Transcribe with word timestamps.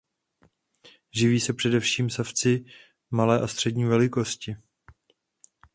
Živí 1.11 1.39
se 1.39 1.53
především 1.53 2.09
savci 2.09 2.65
malé 3.11 3.41
a 3.41 3.47
střední 3.47 3.85
velikosti. 3.85 4.55